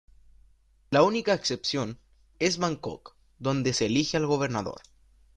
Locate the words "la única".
0.89-1.35